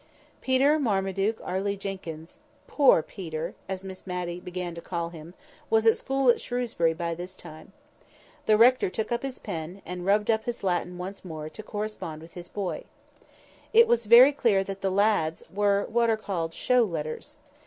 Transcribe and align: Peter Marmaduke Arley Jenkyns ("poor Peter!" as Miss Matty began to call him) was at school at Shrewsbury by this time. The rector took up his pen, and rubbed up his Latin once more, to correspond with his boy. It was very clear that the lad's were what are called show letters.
Peter 0.41 0.79
Marmaduke 0.79 1.39
Arley 1.43 1.77
Jenkyns 1.77 2.39
("poor 2.65 3.03
Peter!" 3.03 3.53
as 3.69 3.83
Miss 3.83 4.07
Matty 4.07 4.39
began 4.39 4.73
to 4.73 4.81
call 4.81 5.09
him) 5.09 5.35
was 5.69 5.85
at 5.85 5.95
school 5.95 6.27
at 6.29 6.41
Shrewsbury 6.41 6.95
by 6.95 7.13
this 7.13 7.35
time. 7.35 7.71
The 8.47 8.57
rector 8.57 8.89
took 8.89 9.11
up 9.11 9.21
his 9.21 9.37
pen, 9.37 9.83
and 9.85 10.03
rubbed 10.03 10.31
up 10.31 10.45
his 10.45 10.63
Latin 10.63 10.97
once 10.97 11.23
more, 11.23 11.49
to 11.49 11.61
correspond 11.61 12.23
with 12.23 12.33
his 12.33 12.47
boy. 12.47 12.85
It 13.73 13.87
was 13.87 14.07
very 14.07 14.31
clear 14.31 14.63
that 14.63 14.81
the 14.81 14.89
lad's 14.89 15.43
were 15.53 15.85
what 15.87 16.09
are 16.09 16.17
called 16.17 16.55
show 16.55 16.83
letters. 16.83 17.35